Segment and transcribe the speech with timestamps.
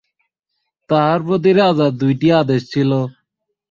[0.89, 2.91] তাঁহার প্রতি রাজার দুইটি আদেশ ছিল।